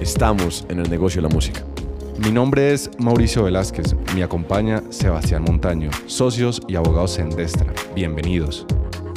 [0.00, 1.62] Estamos en el negocio de la música.
[2.18, 7.70] Mi nombre es Mauricio Velázquez, me acompaña Sebastián Montaño, socios y abogados en Destra.
[7.94, 8.64] Bienvenidos.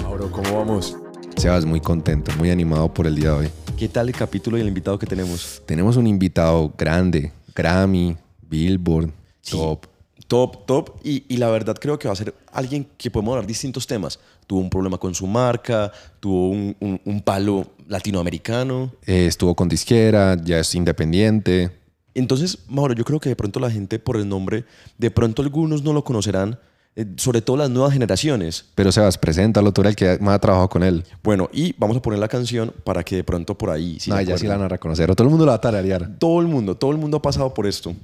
[0.04, 0.98] Mauro, ¿cómo vamos?
[1.38, 3.50] Sebas, muy contento, muy animado por el día de hoy.
[3.78, 5.62] ¿Qué tal el capítulo y el invitado que tenemos?
[5.66, 9.10] Tenemos un invitado grande, Grammy, Billboard,
[9.50, 9.86] top.
[10.34, 10.90] Top, top.
[11.04, 14.20] Y, y, la verdad creo que va a ser alguien que podemos hablar distintos temas.
[14.48, 18.92] Tuvo un problema con su marca, tuvo un, un, un palo latinoamericano.
[19.06, 21.70] Eh, estuvo con disquera, ya es independiente.
[22.16, 24.66] Entonces, Mauro, yo creo que de pronto la gente por el nombre,
[24.98, 26.58] de pronto algunos no lo conocerán,
[26.96, 28.66] eh, sobre todo las nuevas generaciones.
[28.74, 31.04] Pero Sebas, preséntalo, tú eres el que más ha trabajado con él.
[31.22, 34.00] Bueno, y vamos a poner la canción para que de pronto por ahí...
[34.00, 35.62] Si no, ya sí la van a reconocer, o todo el mundo la va a
[35.62, 36.10] tararear.
[36.18, 37.96] Todo el mundo, todo el mundo ha pasado por esto.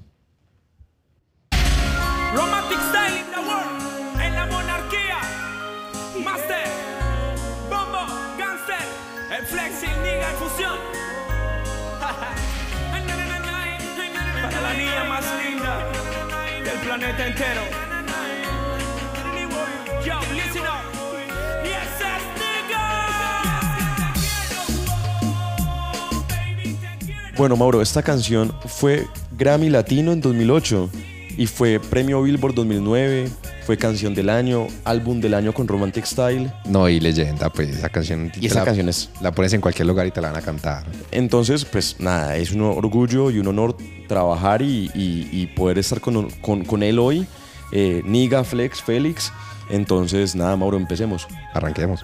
[27.40, 30.90] Bueno, Mauro, esta canción fue Grammy Latino en 2008
[31.38, 33.30] y fue Premio Billboard 2009,
[33.66, 36.52] fue Canción del Año, Álbum del Año con Romantic Style.
[36.66, 38.30] No, y leyenda, pues esa canción.
[38.42, 39.10] Y esa la, canción es...
[39.22, 40.84] La pones en cualquier lugar y te la van a cantar.
[41.12, 43.78] Entonces, pues nada, es un orgullo y un honor
[44.10, 47.26] trabajar y, y, y poder estar con, con, con él hoy.
[47.72, 49.32] Eh, Niga, Flex, Félix.
[49.70, 51.26] Entonces, nada, Mauro, empecemos.
[51.54, 52.04] Arranquemos.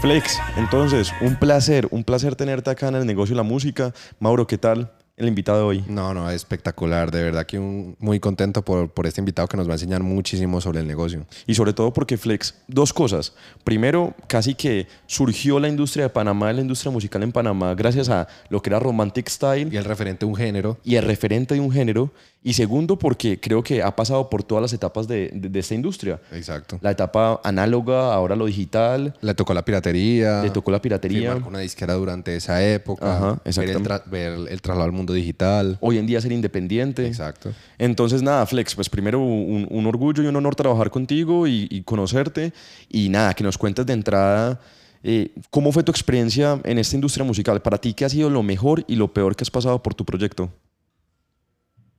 [0.00, 3.92] Flex, entonces, un placer, un placer tenerte acá en el negocio de la música.
[4.20, 4.92] Mauro, ¿qué tal?
[5.18, 5.84] el invitado de hoy?
[5.88, 7.10] No, no, espectacular.
[7.10, 10.02] De verdad que un, muy contento por, por, este invitado que nos va a enseñar
[10.02, 11.26] muchísimo sobre el negocio.
[11.46, 13.34] Y sobre todo porque Flex, dos cosas.
[13.64, 18.28] Primero, casi que surgió la industria de Panamá, la industria musical en Panamá, gracias a
[18.48, 19.68] lo que era Romantic Style.
[19.72, 20.78] Y el referente de un género.
[20.84, 22.12] Y el referente de un género.
[22.42, 25.74] Y segundo, porque creo que ha pasado por todas las etapas de, de, de, esta
[25.74, 26.20] industria.
[26.32, 26.78] Exacto.
[26.80, 29.14] La etapa análoga, ahora lo digital.
[29.20, 30.42] Le tocó la piratería.
[30.42, 31.30] Le tocó la piratería.
[31.30, 33.16] Firmar con una disquera durante esa época.
[33.16, 35.78] Ajá, ver, el ver el traslado al mundo digital.
[35.80, 37.06] Hoy en día ser independiente.
[37.06, 37.52] Exacto.
[37.76, 41.82] Entonces, nada, Flex, pues primero un, un orgullo y un honor trabajar contigo y, y,
[41.82, 42.52] conocerte.
[42.88, 44.60] Y nada, que nos cuentes de entrada
[45.02, 47.62] eh, cómo fue tu experiencia en esta industria musical.
[47.62, 50.04] Para ti, ¿qué ha sido lo mejor y lo peor que has pasado por tu
[50.04, 50.50] proyecto?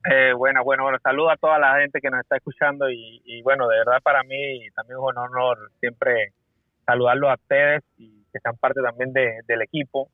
[0.05, 3.41] Eh, bueno, bueno, bueno, saludo a toda la gente que nos está escuchando y, y,
[3.41, 6.33] bueno, de verdad para mí también es un honor siempre
[6.85, 10.09] saludarlos a ustedes y que sean parte también de, del equipo.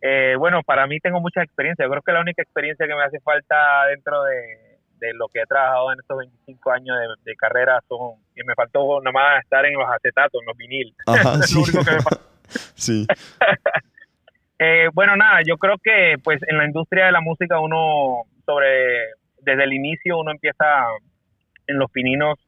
[0.00, 1.84] Eh, bueno, para mí tengo mucha experiencia.
[1.84, 5.40] Yo creo que la única experiencia que me hace falta dentro de, de lo que
[5.40, 9.42] he trabajado en estos 25 años de, de, carrera son, y me faltó nada más
[9.42, 10.94] estar en los acetatos, en los vinil.
[11.06, 11.54] Ajá, es sí.
[11.54, 12.22] lo único que me falta.
[12.74, 13.06] sí.
[14.58, 19.06] eh, bueno, nada, yo creo que pues en la industria de la música uno sobre,
[19.40, 20.86] desde el inicio uno empieza
[21.66, 22.38] en los pininos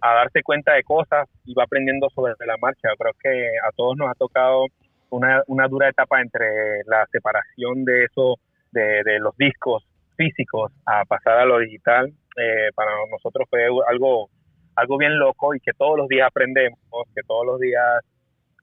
[0.00, 2.88] a darse cuenta de cosas y va aprendiendo sobre la marcha.
[2.98, 4.66] Creo que a todos nos ha tocado
[5.10, 6.46] una, una dura etapa entre
[6.86, 8.36] la separación de eso,
[8.72, 9.84] de, de los discos
[10.16, 12.12] físicos a pasar a lo digital.
[12.36, 14.30] Eh, para nosotros fue algo,
[14.76, 16.78] algo bien loco y que todos los días aprendemos,
[17.14, 18.04] que todos los días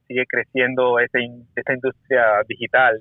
[0.07, 2.99] sigue creciendo esta, industria digital.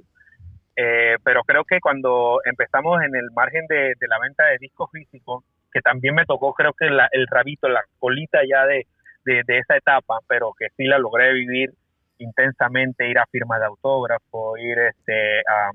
[0.76, 5.44] Eh, pero creo que cuando empezamos en el margen de, la venta de discos físicos,
[5.72, 8.86] que también me tocó creo que el rabito, la colita ya de,
[9.24, 11.70] de, esa etapa, pero que sí la logré vivir
[12.18, 15.70] intensamente, ir a firmas de autógrafo, ir este, a,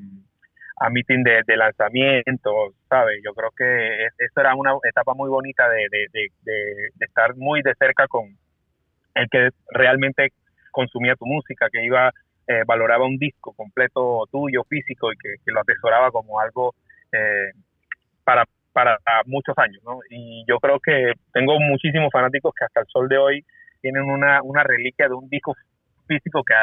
[0.82, 3.22] a meeting de, de lanzamiento, ¿sabes?
[3.24, 8.08] Yo creo que eso era una etapa muy bonita de, de, estar muy de cerca
[8.08, 8.36] con
[9.14, 10.32] el que realmente
[10.72, 12.12] consumía tu música, que iba
[12.48, 16.74] eh, valoraba un disco completo tuyo, físico, y que, lo atesoraba como algo
[17.12, 17.52] eh,
[18.24, 20.00] para, para muchos años, ¿no?
[20.10, 23.46] Y yo creo que tengo muchísimos fanáticos que hasta el sol de hoy
[23.82, 25.56] tienen una, una reliquia de un disco
[26.08, 26.54] físico que,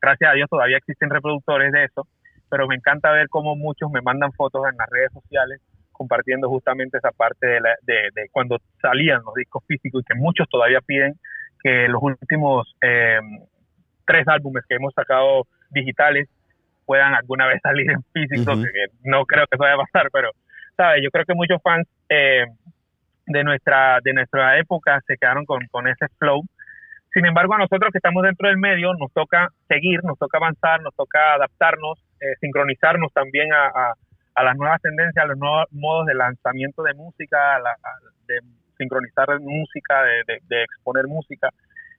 [0.00, 2.06] gracias a Dios, todavía existen reproductores de eso,
[2.50, 5.60] pero me encanta ver cómo muchos me mandan fotos en las redes sociales
[5.90, 10.18] compartiendo justamente esa parte de, la, de, de cuando salían los discos físicos y que
[10.18, 11.14] muchos todavía piden
[11.62, 13.20] que los últimos eh,
[14.06, 16.28] tres álbumes que hemos sacado digitales
[16.84, 18.64] puedan alguna vez salir en físico, uh -huh.
[18.64, 20.30] que no creo que eso vaya a pasar, pero,
[20.76, 21.02] ¿sabes?
[21.02, 22.44] Yo creo que muchos fans eh,
[23.26, 26.42] de, nuestra, de nuestra época se quedaron con, con ese flow.
[27.12, 30.80] Sin embargo, a nosotros que estamos dentro del medio nos toca seguir, nos toca avanzar,
[30.80, 33.94] nos toca adaptarnos, eh, sincronizarnos también a, a,
[34.34, 37.76] a, las nuevas tendencias, a los nuevos modos de lanzamiento de música, a la,
[38.26, 38.40] de
[38.76, 41.50] sincronizar música, de, de, de exponer música.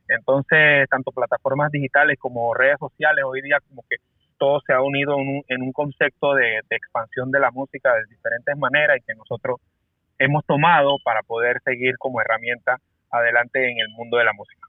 [0.08, 3.98] Entonces, tanto plataformas digitales como redes sociales, hoy día como que
[4.38, 7.94] todo se ha unido en un, en un concepto de, de expansión de la música
[7.96, 9.60] de diferentes maneras y que nosotros
[10.20, 12.78] hemos tomado para poder seguir como herramienta
[13.10, 14.68] adelante en el mundo de la música.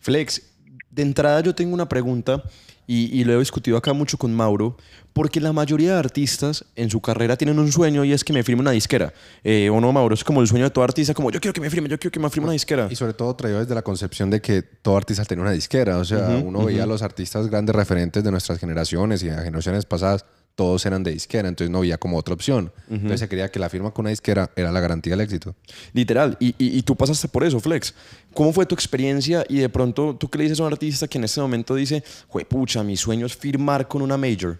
[0.00, 0.55] Flex,
[0.90, 2.42] de entrada yo tengo una pregunta
[2.86, 4.76] y, y lo he discutido acá mucho con Mauro,
[5.12, 8.42] porque la mayoría de artistas en su carrera tienen un sueño y es que me
[8.44, 9.12] firme una disquera.
[9.42, 11.60] Eh, o no, Mauro, es como el sueño de todo artista, como yo quiero que
[11.60, 12.86] me firme, yo quiero que me firme una disquera.
[12.90, 15.98] Y sobre todo traído desde la concepción de que todo artista tenía una disquera.
[15.98, 19.36] O sea, Ujú, uno veía a los artistas grandes referentes de nuestras generaciones y de
[19.36, 20.24] generaciones pasadas,
[20.56, 22.72] todos eran de disquera, entonces no había como otra opción.
[22.90, 25.54] Entonces se creía que la firma con una disquera era la garantía del éxito.
[25.92, 26.36] Literal.
[26.40, 27.94] Y, y, y tú pasaste por eso, Flex.
[28.34, 29.44] ¿Cómo fue tu experiencia?
[29.48, 32.02] Y de pronto, ¿tú qué le dices a un artista que en este momento dice,
[32.48, 34.58] pucha, mi sueño es firmar con una major?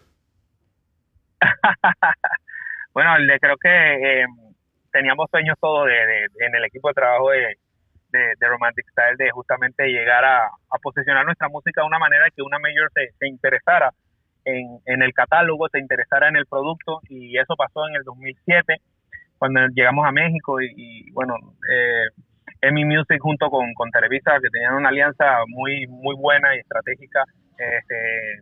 [2.92, 4.24] Bueno, le- creo que eh,
[4.90, 7.40] teníamos sueños todos de, de- en el equipo de trabajo de,
[8.08, 12.24] de- de Romantic Style de justamente llegar a, a posicionar nuestra música de una manera
[12.34, 13.92] que una mayor se, se interesara
[14.46, 18.76] en, en el catálogo, se interesara en el producto y eso pasó en el 2007
[19.38, 21.34] cuando llegamos a México y, y, bueno,
[21.70, 22.06] eh,
[22.62, 27.24] EMI Music junto con, con Televisa que tenían una alianza muy muy buena y estratégica
[27.58, 28.40] este,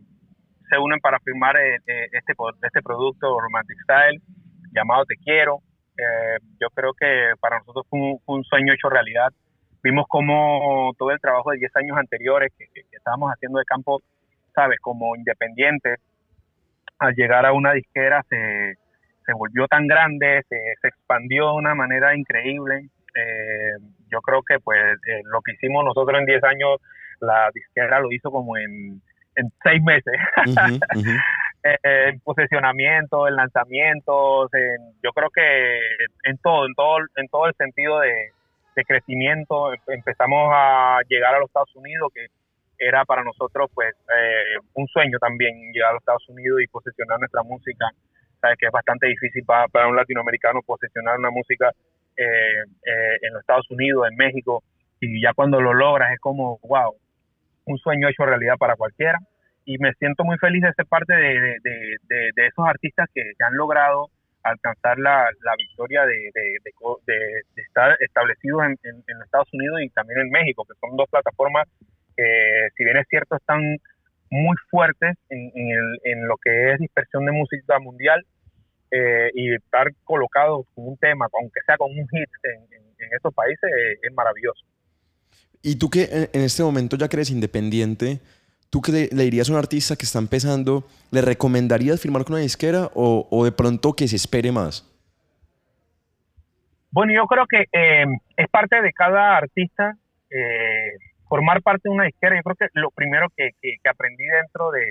[0.69, 4.21] se unen para firmar eh, eh, este, este producto Romantic Style
[4.73, 5.59] llamado Te Quiero.
[5.97, 9.29] Eh, yo creo que para nosotros fue un, un sueño hecho realidad.
[9.83, 13.65] Vimos como todo el trabajo de 10 años anteriores que, que- que estábamos haciendo de
[13.65, 14.01] campo,
[14.55, 14.79] ¿sabes?
[14.79, 15.99] Como independientes,
[16.99, 18.75] al llegar a una disquera se,
[19.25, 22.89] se volvió tan grande, se, se expandió de una manera increíble.
[23.15, 23.73] Eh,
[24.09, 26.77] yo creo que pues eh, lo que hicimos nosotros en 10 años,
[27.19, 29.01] la disquera lo hizo como en,
[29.35, 30.13] en 6 meses.
[31.67, 31.77] Eh,
[32.09, 35.79] en posicionamiento, en lanzamientos, en- yo creo que
[36.29, 38.13] en todo, en todo, en todo el sentido de,
[38.75, 42.27] de crecimiento, em- empezamos a llegar a los Estados Unidos, que
[42.77, 47.19] era para nosotros pues eh, un sueño también llegar a los Estados Unidos y posicionar
[47.19, 47.89] nuestra música,
[48.41, 51.71] sabes que es bastante difícil para, un latinoamericano posicionar una música
[52.17, 52.23] eh,
[52.85, 54.63] eh, en los Estados Unidos, en México,
[54.99, 56.95] y ya cuando lo logras es como, wow,
[57.65, 59.19] un sueño hecho realidad para cualquiera.
[59.65, 61.97] Y me siento muy feliz de ser parte de, de,
[62.35, 64.09] de- esos artistas que, han logrado
[64.43, 66.31] alcanzar la, la victoria de,
[67.55, 71.67] estar establecidos en, en- en Estados Unidos y también en México, que son dos plataformas
[72.15, 73.77] que, si bien es cierto, están
[74.29, 78.25] muy fuertes en, en el- en lo que es dispersión de música mundial
[78.91, 82.85] eh, y estar colocados con un tema, aunque sea con un hit en, en-
[83.15, 84.65] esos países, eh, es maravilloso.
[85.61, 88.19] Y tú que en, en este momento ya que eres independiente,
[88.71, 92.33] ¿tú qué le, le dirías a un artista que está empezando, le recomendarías firmar con
[92.33, 94.91] una disquera o, o de pronto que se espere más?
[96.91, 98.05] Bueno, yo creo que eh,
[98.37, 99.95] es parte de cada artista
[100.29, 100.93] eh,
[101.27, 102.35] formar parte de una disquera.
[102.35, 104.85] Yo creo que lo primero que, que- que aprendí dentro de,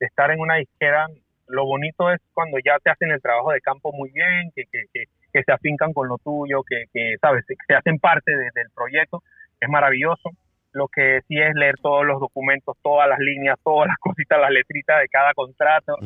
[0.00, 1.06] de estar en una disquera,
[1.48, 5.42] lo bonito es cuando ya te hacen el trabajo de campo muy bien, que, que,
[5.44, 9.22] se afincan con lo tuyo, que, que sabes, se, se hacen parte de- del proyecto.
[9.60, 10.30] Es maravilloso.
[10.72, 14.50] Lo que sí es leer todos los documentos, todas las líneas, todas las cositas, las
[14.50, 15.96] letritas de cada contrato.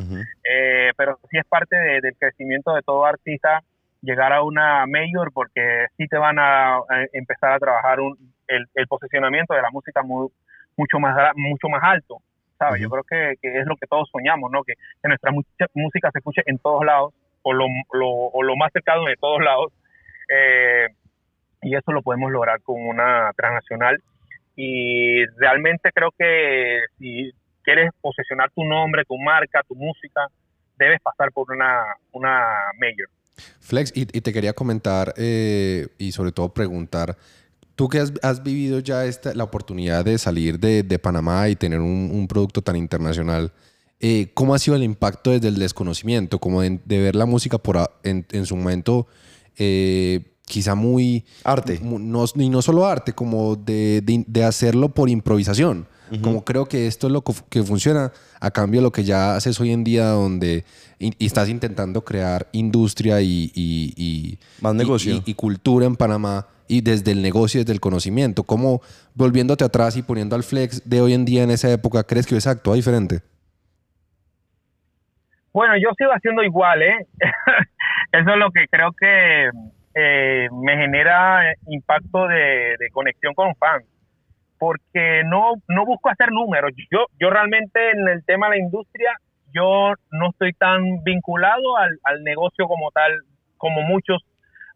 [0.48, 3.62] Eh, pero sí es parte de- del crecimiento de todo artista
[4.06, 6.82] llegar a una mayor porque sí te van a, a
[7.12, 8.16] empezar a trabajar un,
[8.48, 10.30] el, el posicionamiento de la música mu-
[10.76, 12.18] mucho más mucho más alto
[12.58, 15.30] sabes yo creo que, que es lo que todos soñamos no que, que nuestra
[15.74, 19.40] música se escuche en todos lados o lo, lo, o lo más cercano de todos
[19.42, 19.72] lados
[20.28, 20.88] Eh,
[21.62, 23.96] y eso lo podemos lograr con una transnacional.
[24.56, 27.32] Y realmente creo que si
[27.62, 30.26] quieres posesionar tu nombre, tu marca, tu música,
[30.78, 32.32] debes pasar por una, una
[32.80, 33.08] mayor.
[33.60, 37.16] Flex, y, y te quería comentar eh, y sobre todo preguntar,
[37.74, 41.56] tú que has, has vivido ya esta, la oportunidad de salir de, de Panamá y
[41.56, 43.52] tener un, un producto tan internacional,
[44.00, 46.38] eh, ¿cómo ha sido el impacto desde el desconocimiento?
[46.38, 49.06] Como de, de ver la música por a- en, en su momento
[49.58, 51.24] eh, quizá muy...
[51.44, 51.80] Arte.
[51.82, 55.86] No, y no solo arte, como de, de- de hacerlo por improvisación.
[56.22, 59.04] Como creo que esto es lo que fu- que funciona a cambio de lo que
[59.04, 60.64] ya haces hoy en día donde
[60.98, 65.14] y, y estás intentando crear industria y, y- y- Más y- negocio.
[65.14, 68.42] y, y cultura en Panamá y desde el negocio y desde el conocimiento.
[68.44, 68.80] ¿Cómo,
[69.14, 72.34] volviéndote atrás y poniendo al flex de hoy en día en esa época, crees que
[72.34, 73.20] hubiese actuado diferente?
[75.52, 77.06] Bueno, yo sigo haciendo igual, ¿eh?
[78.12, 79.48] Eso es lo que creo que
[79.94, 83.84] eh, me genera impacto de, de conexión con fans.
[84.58, 86.72] Porque no, no busco hacer números.
[86.90, 89.12] Yo, yo realmente en el tema de la industria,
[89.54, 93.12] yo no estoy tan vinculado al, al negocio como tal,
[93.58, 94.22] como muchos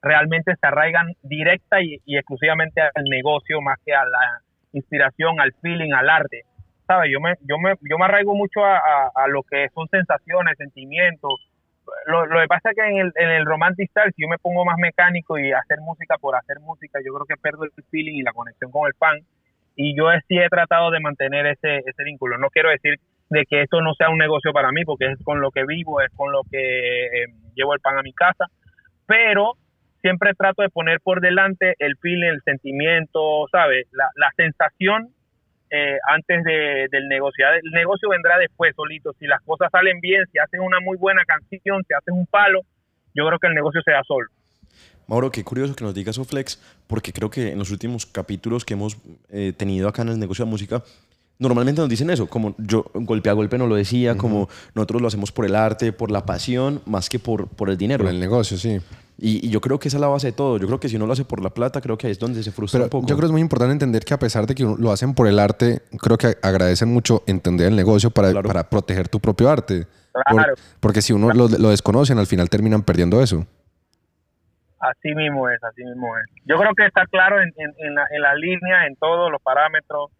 [0.02, 4.40] realmente se arraigan directa y, exclusivamente al negocio más que a la
[4.72, 6.42] inspiración, al feeling, al arte.
[6.87, 7.10] ¿sabes?
[7.12, 10.56] Yo me, yo me, yo me arraigo mucho a, a, a lo que son sensaciones,
[10.58, 11.32] sentimientos.
[12.06, 14.38] Lo, lo que pasa es que en el, en el romantic style, si yo me
[14.38, 18.16] pongo más mecánico y hacer música por hacer música, yo creo que pierdo el feeling
[18.16, 19.18] y la conexión con el fan.
[19.82, 22.37] Y yo sí he tratado de mantener ese, ese vínculo.
[22.37, 22.96] No quiero decir
[23.30, 26.02] de que esto no sea un negocio para mí, porque es con lo que vivo,
[26.02, 28.44] es con lo que eh, llevo el pan a mi casa,
[29.06, 29.54] pero
[30.02, 33.87] siempre trato de poner por delante el feeling, el sentimiento, ¿sabes?
[33.92, 35.14] La, la sensación
[35.70, 37.46] eh, antes de, del negocio.
[37.49, 39.14] El negocio vendrá después solito.
[39.14, 42.60] Si las cosas salen bien, si hacen una muy buena canción, si hacen un palo,
[43.14, 44.28] yo creo que el negocio se da solo.
[45.11, 48.64] Mauro, qué curioso que nos digas eso, Flex, porque creo que en los últimos capítulos
[48.64, 48.97] que hemos
[49.31, 50.83] eh, tenido acá en el negocio de música,
[51.38, 55.09] normalmente nos dicen eso, como yo golpe a golpe no lo decía, como nosotros lo
[55.09, 58.05] hacemos por el arte, por la pasión, más que por, por el dinero.
[58.05, 58.79] Por el negocio, sí.
[59.23, 60.57] Y, y yo creo que esa es la base de todo.
[60.59, 62.43] Yo creo que si uno lo hace por la plata, creo que ahí es donde
[62.43, 63.07] se frustra Pero un poco.
[63.07, 65.26] yo creo que es muy importante entender que a pesar de que lo hacen por
[65.26, 68.47] el arte, creo que agradecen mucho entender el negocio para, Claro.
[68.49, 69.87] para proteger tu propio arte.
[70.29, 70.55] Claro.
[70.81, 73.47] porque si uno lo, lo desconocen, al final terminan perdiendo eso.
[74.80, 76.25] Así mismo es, así mismo es.
[76.46, 79.42] Yo creo que está claro en, en, en la, en la línea, en todos los
[79.42, 80.10] parámetros,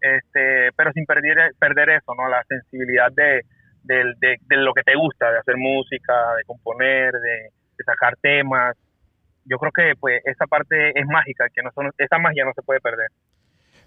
[0.00, 2.28] este, pero sin perder, perder eso, ¿no?
[2.28, 3.40] La sensibilidad de,
[3.84, 8.76] de, de lo que te gusta, de hacer música, de componer, de, de sacar temas.
[9.44, 12.62] Yo creo que pues esa parte es mágica, que no son, esa magia no se
[12.62, 13.08] puede perder.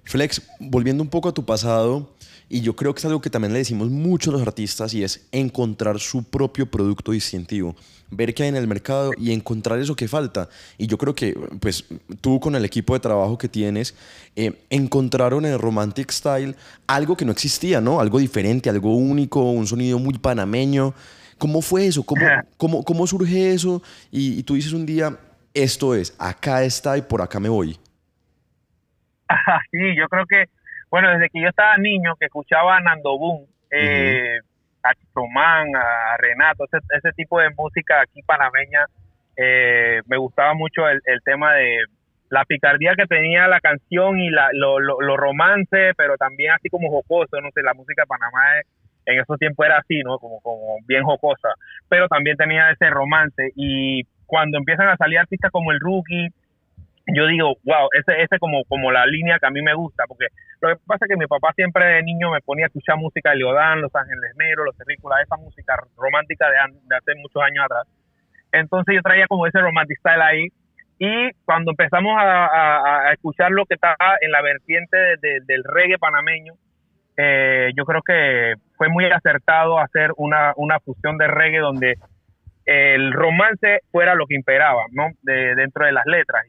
[0.05, 2.09] Flex, volviendo un poco a tu pasado,
[2.47, 5.03] y yo creo que es algo que también le decimos mucho a los artistas y
[5.03, 7.75] es encontrar su propio producto distintivo,
[8.11, 10.47] ver qué hay en el mercado y encontrar eso que falta.
[10.77, 11.85] Y yo creo que, pues,
[12.21, 13.95] tú con el equipo de trabajo que tienes,
[14.35, 17.99] eh, encontraron en el Romantic Style algo que no existía, ¿no?
[17.99, 20.93] Algo diferente, algo único, un sonido muy panameño.
[21.39, 22.03] ¿Cómo fue eso?
[22.03, 22.21] ¿Cómo,
[22.57, 23.81] cómo, cómo surge eso?
[24.11, 25.17] Y, y tú dices un día,
[25.53, 27.77] esto es, acá está y por acá me voy.
[29.71, 30.45] sí, yo creo que,
[30.89, 34.39] bueno, desde que yo estaba niño, que escuchaba a Nando Boom, eh,
[34.83, 38.85] a Román, a Renato, ese, ese tipo de música aquí panameña,
[39.37, 41.77] eh, me gustaba mucho el, el tema de
[42.29, 46.69] la picardía que tenía la canción y la, lo, lo, lo romance, pero también así
[46.69, 48.67] como jocoso, no sé, la música de Panamá es-
[49.07, 50.17] en esos tiempos era así, ¿no?
[50.17, 51.49] Como, como bien jocosa,
[51.87, 56.29] pero también tenía ese romance y cuando empiezan a salir artistas como el Rookie,
[57.13, 60.27] yo digo, wow, ese ese como como la línea que a mí me gusta, porque
[60.61, 63.31] lo que pasa es que mi papá siempre de niño me ponía a escuchar música
[63.31, 67.87] de Leodán, Los Ángeles Negros, Los Terrícolas, esa música romántica de, hace muchos años atrás.
[68.51, 70.47] Entonces yo traía como ese romantic style ahí
[70.97, 72.45] y cuando empezamos a,
[73.09, 76.53] a- escuchar lo que estaba en la vertiente de- de- del reggae panameño,
[77.17, 81.95] eh, yo creo que fue muy acertado hacer una, una fusión de reggae donde
[82.65, 85.09] el romance fuera lo que imperaba, ¿no?
[85.21, 86.45] De, dentro de las letras.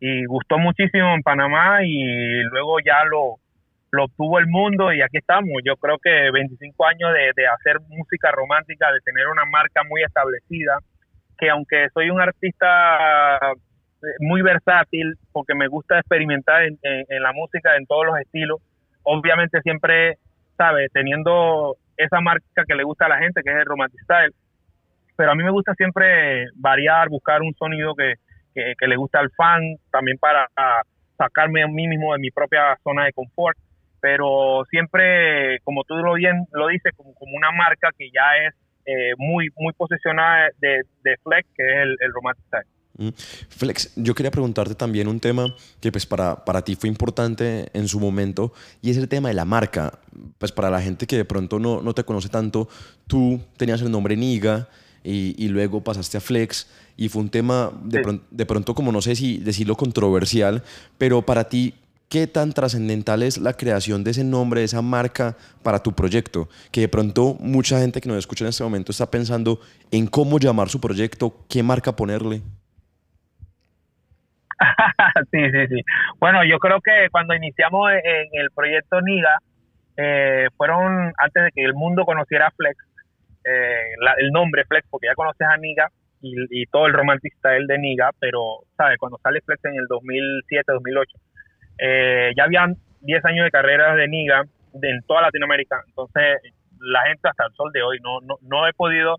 [0.00, 3.36] Y gustó muchísimo en Panamá y luego ya lo,
[3.90, 5.50] lo obtuvo el mundo y aquí estamos.
[5.64, 10.02] Yo creo que 25 años de, de hacer música romántica, de tener una marca muy
[10.02, 10.78] establecida,
[11.38, 17.22] que aunque soy un artista eh, muy versátil, porque me gusta experimentar en, en- en
[17.22, 18.60] la música en todos los estilos,
[19.02, 20.18] obviamente siempre,
[20.56, 20.90] ¿sabes?
[20.92, 24.32] Teniendo esa marca que le gusta a la gente, que es el romantic style,
[25.16, 28.14] pero a mí me gusta siempre variar, buscar un sonido que,
[28.78, 30.48] que, le gusta al fan, también para
[31.16, 33.58] sacarme a mí mismo de mi propia zona de confort,
[34.00, 38.54] pero siempre, como tú lo bien lo dices, como, como una marca que ya es
[38.86, 42.78] eh, muy muy posicionada de, de Flex, que es el, el Romantic Style.
[42.98, 43.10] Mm.
[43.48, 47.86] Flex, yo quería preguntarte también un tema que pues para, para ti fue importante en
[47.86, 49.98] su momento y es el tema de la marca.
[50.38, 52.68] Pues para la gente que de pronto no, no te conoce tanto,
[53.06, 54.68] tú tenías el nombre Niga
[55.04, 58.04] y, y luego pasaste a Flex y fue un tema de, Sí.
[58.04, 60.62] pron- de pronto como no sé si decirlo controversial,
[60.98, 61.74] pero para ti,
[62.08, 66.48] ¿qué tan trascendental es la creación de ese nombre, de esa marca para tu proyecto?
[66.72, 70.38] Que de pronto mucha gente que nos escucha en este momento está pensando en cómo
[70.38, 72.42] llamar su proyecto, qué marca ponerle.
[75.30, 75.82] sí, sí, sí.
[76.18, 77.98] Bueno, yo creo que cuando iniciamos en
[78.32, 79.38] en el proyecto NIGA,
[79.96, 82.76] eh, fueron antes de que el mundo conociera Flex,
[83.44, 85.88] eh, la- el nombre Flex, porque ya conoces a Niga
[86.20, 88.40] y, y todo el romantic style de Niga, pero,
[88.76, 88.98] ¿sabes?
[88.98, 91.18] Cuando sale Flex en el 2007, 2008,
[91.78, 94.42] eh, ya habían 10 años de carrera de Niga
[94.72, 95.82] de- en toda Latinoamérica.
[95.86, 96.38] Entonces,
[96.80, 99.16] la gente hasta el sol de hoy no, no, no he podido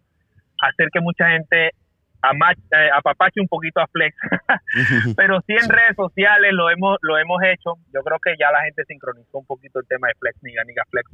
[0.61, 4.13] hacer que mucha gente eh, apapache un poquito a Flex,
[5.17, 7.75] pero sí en redes sociales lo hemos lo hemos hecho.
[7.93, 10.83] Yo creo que ya la gente sincronizó un poquito el tema de Flex, Niga, Niga
[10.89, 11.09] Flex.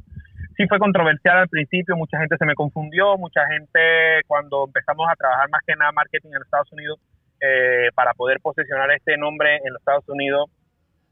[0.56, 5.14] Sí fue controversial al principio, mucha gente se me confundió, mucha gente cuando empezamos a
[5.16, 6.98] trabajar más que nada marketing en los Estados Unidos
[7.40, 10.48] eh, para poder posicionar este nombre en los Estados Unidos,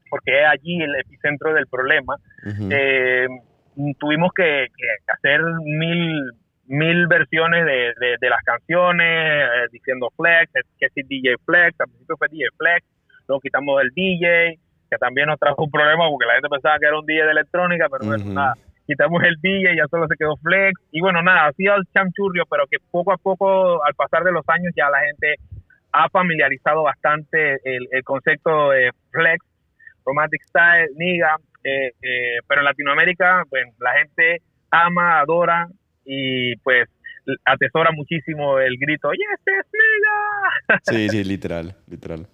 [0.09, 2.15] porque es allí el epicentro del problema.
[2.71, 3.27] Eh,
[3.99, 6.31] tuvimos que, que hacer mil,
[6.65, 11.87] mil versiones de, de- de las canciones, eh, diciendo Flex, que si DJ Flex, al
[11.87, 12.85] principio fue DJ Flex,
[13.27, 14.57] luego quitamos el DJ,
[14.89, 17.31] que también nos trajo un problema porque la gente pensaba que era un DJ de
[17.31, 18.33] electrónica, pero bueno, Ujú.
[18.33, 18.53] nada,
[18.85, 22.43] quitamos el DJ ya solo se quedó Flex, y bueno, nada, ha sido el chamchurrio,
[22.49, 25.35] pero que poco a poco, al pasar de los años, ya la gente
[25.91, 29.45] ha familiarizado bastante el, concepto de Flex,
[30.05, 35.67] Romantic Style, Niga, eh, eh, pero en Latinoamérica, pues la gente ama, adora
[36.03, 36.87] y pues
[37.45, 40.79] atesora muchísimo el grito, ¡Yes, es Niga!
[40.83, 42.27] Sí, sí, literal, literal.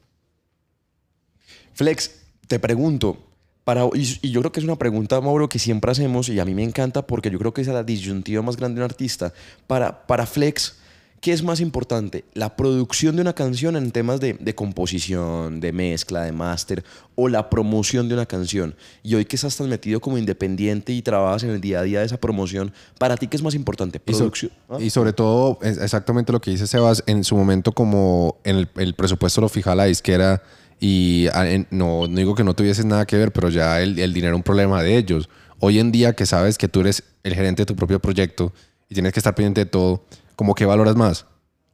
[1.73, 3.30] Flex, te pregunto,
[3.63, 6.45] para, y, y yo creo que es una pregunta, Mauro, que siempre hacemos y a
[6.45, 9.33] mí me encanta porque yo creo que es la disyuntiva más grande de un artista.
[9.67, 10.77] Para, para Flex,
[11.21, 12.25] ¿qué es más importante?
[12.33, 16.83] ¿La producción de una canción en temas de, de composición, de mezcla, de máster
[17.15, 18.75] o la promoción de una canción?
[19.03, 21.99] Y hoy que estás tan metido como independiente y trabajas en el día a día
[21.99, 24.01] de esa promoción, ¿para ti qué es más importante?
[24.07, 24.51] Y, so- ¿Producción?
[24.69, 24.77] ¿Ah?
[24.79, 28.95] y sobre todo, exactamente lo que dice Sebas, en su momento como en el, el
[28.95, 30.41] presupuesto lo fija la disquera
[30.83, 34.13] y ah, no, no digo que no tuvieses nada que ver, pero ya el, el
[34.13, 35.29] dinero es un problema de ellos.
[35.59, 38.51] Hoy en día que sabes que tú eres el gerente de tu propio proyecto
[38.89, 40.03] y tienes que estar pendiente de todo,
[40.35, 41.27] ¿cómo que valoras más?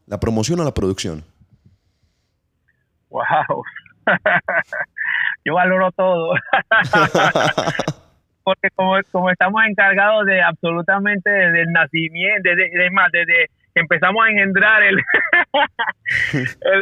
[0.08, 1.24] ¿La promoción o la producción?
[3.10, 3.24] ¡Wow!
[5.46, 6.34] Yo valoro todo.
[8.48, 13.82] Porque como, como estamos encargados de absolutamente desde el nacimiento, desde, de más, desde que
[13.82, 14.98] empezamos a engendrar el,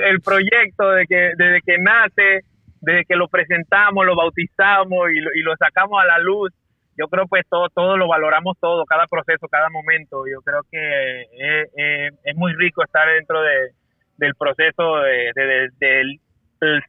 [0.03, 2.41] el, proyecto, de que, desde que nace,
[2.81, 6.51] desde que lo presentamos, lo bautizamos y lo, y lo sacamos a la luz,
[7.00, 10.24] yo creo pues todo, todo lo valoramos todo, cada proceso, cada momento.
[10.31, 13.72] Yo creo que es, es- es muy rico estar dentro de,
[14.17, 16.19] del proceso de, de-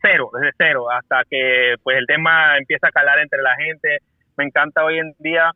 [0.02, 3.98] cero, desde cero, hasta que pues el tema empieza a calar entre la gente.
[4.36, 5.50] Me encanta hoy en día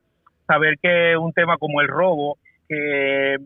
[0.46, 3.36] saber que un tema como el robo, que,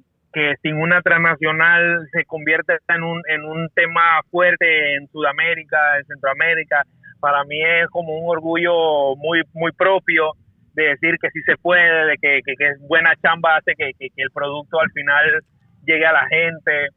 [0.62, 6.82] sin una transnacional se convierte en un, en un tema fuerte en Sudamérica, en Centroamérica,
[7.20, 10.32] para mí es como un orgullo muy, muy propio
[10.74, 14.30] de decir que sí se puede, de que, es buena chamba hace que, que- el
[14.32, 15.40] producto al final
[15.86, 16.88] llegue a la gente.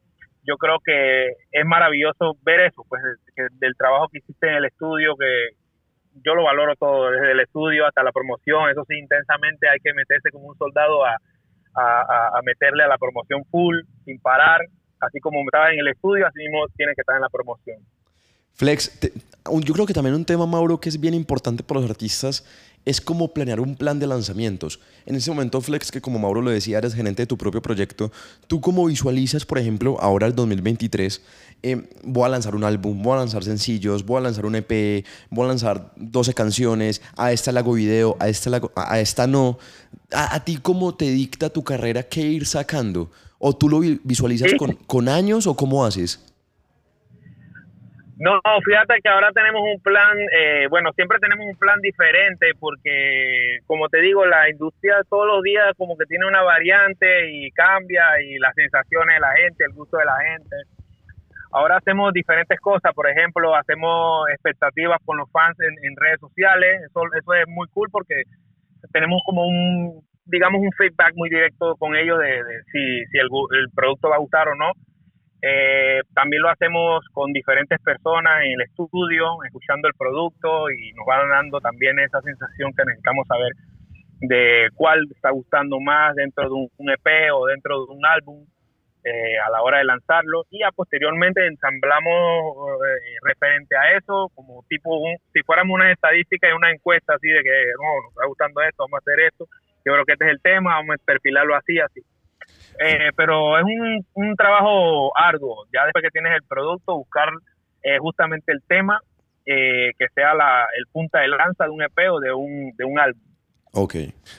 [0.44, 3.02] Yo creo que es maravilloso ver eso, pues
[3.60, 5.50] del trabajo que hiciste en el estudio, que
[6.24, 9.92] yo lo valoro todo, desde el estudio hasta la promoción, eso sí, intensamente hay que
[9.94, 11.16] meterse como un soldado a,
[11.74, 14.60] a, meterle a la promoción full, sin parar,
[15.00, 17.78] así como estaba en el estudio, así mismo tienes que estar en la promoción.
[18.54, 19.12] Flex, te-
[19.62, 22.44] yo creo que también un tema, Mauro, que es bien importante para los artistas
[22.88, 24.80] es como planear un plan de lanzamientos.
[25.06, 28.10] En ese momento, Flex, que como Mauro lo decía, eres gerente de tu propio proyecto,
[28.46, 31.20] ¿tú cómo visualizas, por ejemplo, ahora el 2023?
[31.64, 35.04] eh, voy a lanzar un álbum, voy a lanzar sencillos, voy a lanzar un EP,
[35.28, 39.26] voy a lanzar 12 canciones, a esta le hago video, a esta, hago- a esta
[39.26, 39.58] no.
[40.12, 43.10] ¿A, a ti cómo te dicta tu carrera qué ir sacando?
[43.40, 46.20] ¿O tú lo vi- visualizas con, con años o cómo haces?
[48.18, 53.58] No, fíjate que ahora tenemos un plan, eh, bueno, siempre tenemos un plan diferente porque,
[53.64, 58.20] como te digo, la industria todos los días como que tiene una variante y cambia
[58.20, 60.56] y las sensaciones de la gente, el gusto de la gente.
[61.52, 67.02] Ahora hacemos diferentes cosas, por ejemplo, hacemos expectativas con los fans en, redes sociales, eso,
[67.16, 68.24] eso es muy cool porque
[68.92, 73.70] tenemos como un, digamos, un feedback muy directo con ellos de, si, si el, el
[73.76, 74.72] producto va a gustar o no.
[75.40, 81.06] Eh, también lo hacemos con diferentes personas en el estudio, escuchando el producto y nos
[81.06, 83.52] van dando también esa sensación que necesitamos saber
[84.20, 88.44] de cuál está gustando más dentro de un, EP o dentro de un álbum
[89.04, 94.64] eh, a la hora de lanzarlo y a posteriormente ensamblamos eh, referente a eso como
[94.68, 98.26] tipo un- si fuéramos una estadística y una encuesta así de que no, nos está
[98.26, 99.46] gustando esto, vamos a hacer esto,
[99.84, 102.00] yo creo que este es el tema, vamos a perfilarlo así, así.
[102.80, 105.66] Eh, pero es un, un trabajo arduo.
[105.72, 107.28] Ya después que tienes el producto, buscar
[107.82, 109.00] eh, justamente el tema
[109.46, 112.84] eh, que sea la, el punta de lanza de un EP o de un, de
[112.84, 113.22] un álbum.
[113.72, 113.94] Ok.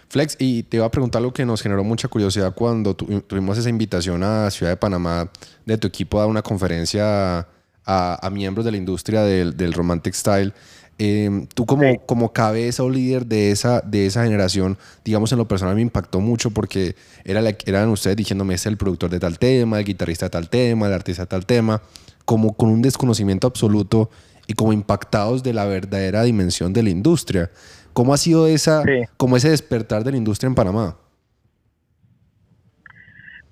[0.09, 3.57] Flex, y te iba a preguntar algo que nos generó mucha curiosidad cuando tu- tuvimos
[3.57, 5.29] esa invitación a Ciudad de Panamá
[5.65, 7.45] de tu equipo a una conferencia a,
[8.25, 10.53] a miembros de la industria del, del Romantic Style.
[11.01, 11.97] Eh, tú como, Sí.
[12.05, 16.19] como cabeza o líder de esa, de esa generación, digamos en lo personal me impactó
[16.19, 20.25] mucho porque era la- eran ustedes diciéndome, es el productor de tal tema, el guitarrista
[20.25, 21.81] de tal tema, el artista de tal tema,
[22.25, 24.09] como con un desconocimiento absoluto
[24.45, 27.49] y como impactados de la verdadera dimensión de la industria.
[27.93, 29.03] ¿Cómo ha sido esa, Sí.
[29.15, 30.97] como ese despertar de la industria en Panamá?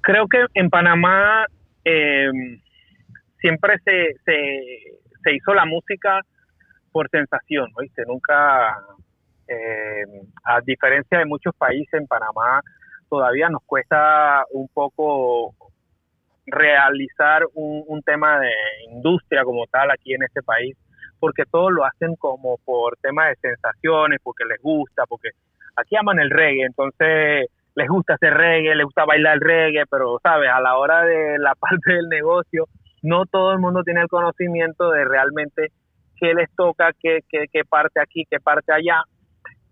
[0.02, 1.46] Creo que en Panamá
[1.86, 2.28] eh,
[3.40, 6.22] siempre se, se, se hizo la música
[6.98, 8.02] por sensación, ¿oíste?
[8.08, 8.76] Nunca,
[9.48, 10.04] eh,
[10.44, 12.60] a diferencia de muchos países en Panamá,
[13.08, 15.54] todavía nos cuesta un poco
[16.48, 18.52] realizar un, tema de
[18.90, 20.76] industria como tal aquí en este país,
[21.20, 25.30] porque todos lo hacen como por tema de sensaciones, porque les gusta, porque
[25.76, 30.18] aquí aman el reggae, entonces les gusta hacer reggae, les gusta bailar el reggae, pero,
[30.24, 30.50] ¿sabes?
[30.52, 32.66] A la hora de la parte del negocio,
[33.04, 35.72] no todo el mundo tiene el conocimiento de realmente
[36.20, 39.04] qué les toca, qué, qué, qué parte aquí, qué parte allá.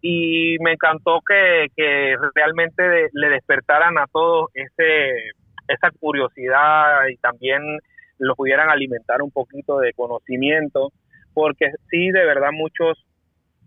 [0.02, 5.32] Y me encantó que, que realmente le despertaran a todos ese,
[5.68, 7.62] esa curiosidad y también
[8.20, 10.92] lo pudieran alimentar un poquito de conocimiento,
[11.34, 13.04] porque sí, de verdad, muchos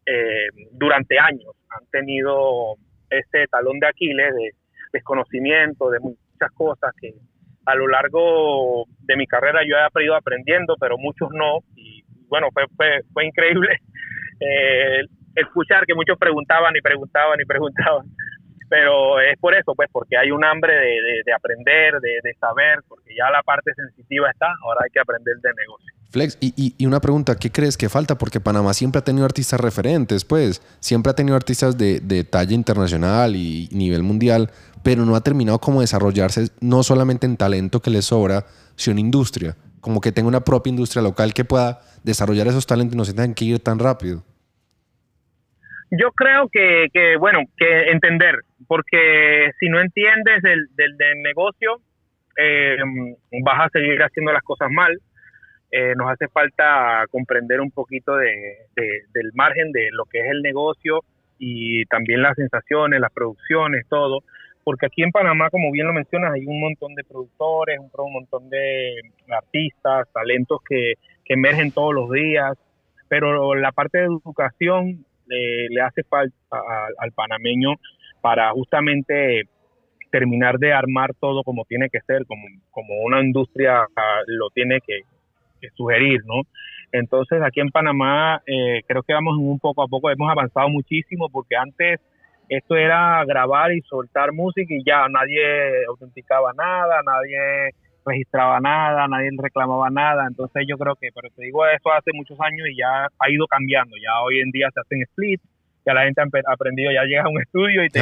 [0.07, 2.77] eh, durante años han tenido
[3.11, 4.51] ese talón de Aquiles de
[4.93, 7.13] desconocimiento de muchas cosas que
[7.67, 11.59] a lo largo de mi carrera yo he ido aprendiendo, pero muchos no.
[12.29, 13.79] Bueno, fue, fue, fue increíble
[14.41, 15.03] eh,
[15.35, 18.07] escuchar que muchos preguntaban y preguntaban y preguntaban.
[18.69, 22.81] Pero es por eso, pues, porque hay un hambre de, de, aprender, de, de, saber,
[22.87, 25.95] porque ya la parte sensitiva está, ahora hay que aprender de negocio.
[26.11, 28.17] Flex, y, y, una pregunta, ¿qué crees que falta?
[28.17, 32.55] Porque Panamá siempre ha tenido artistas referentes, pues, siempre ha tenido artistas de, de talla
[32.55, 34.51] internacional y nivel mundial,
[34.83, 39.01] pero no ha terminado como desarrollarse no solamente en talento que le sobra, sino en
[39.01, 43.05] industria, como que tenga una propia industria local que pueda desarrollar esos talentos y no
[43.05, 44.25] se tengan que ir tan rápido.
[45.91, 51.81] Yo creo que, que, bueno, que entender, porque si no entiendes del, del, del negocio,
[52.39, 52.77] eh,
[53.43, 54.99] vas a seguir haciendo las cosas mal.
[55.71, 58.33] Eh, nos hace falta comprender un poquito de,
[58.75, 61.01] de, del margen de lo que es el negocio
[61.39, 64.21] y también las sensaciones, las producciones, todo.
[64.65, 68.51] Porque aquí en Panamá, como bien lo mencionas, hay un montón de productores, un, montón
[68.51, 69.01] de
[69.31, 72.53] artistas, talentos que, que emergen todos los días,
[73.09, 77.75] pero la parte de educación le, le hace falta al, al panameño
[78.21, 79.49] para justamente
[80.11, 84.81] terminar de armar todo como tiene que ser, como, como una industria uh, lo tiene
[84.81, 85.01] que,
[85.61, 86.43] que, sugerir, ¿no?
[86.93, 91.29] Entonces aquí en Panamá eh, creo que vamos un poco a poco, hemos avanzado muchísimo
[91.29, 92.01] porque antes
[92.49, 97.75] esto era grabar y soltar música y ya nadie autenticaba nada, nadie
[98.07, 102.41] registraba nada, nadie reclamaba nada, entonces yo creo que, pero te digo eso hace muchos
[102.41, 105.43] años y ya ha ido cambiando, ya hoy en día se hacen split,
[105.85, 108.01] ya la gente ha aprendido, ya llega a un estudio y te,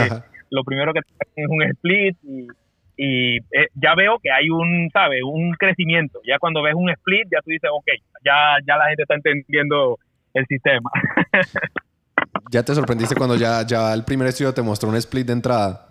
[0.51, 2.47] lo primero que te hacen es un split y,
[2.97, 5.21] y eh, ya veo que hay un, ¿sabes?
[5.23, 7.87] Un crecimiento, ya cuando ves un split ya tú dices, ok,
[8.25, 9.99] ya, ya la gente está entendiendo
[10.35, 10.91] el sistema.
[12.51, 15.87] ¿Ya te sorprendiste cuando ya, ya el primer estudio te mostró un split de entrada?